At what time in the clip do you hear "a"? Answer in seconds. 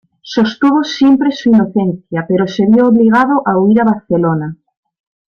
3.45-3.55, 3.81-3.85